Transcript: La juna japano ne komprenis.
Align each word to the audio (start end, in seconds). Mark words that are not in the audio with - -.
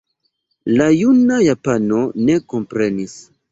La 0.79 0.87
juna 1.01 1.37
japano 1.49 2.01
ne 2.25 2.41
komprenis. 2.57 3.17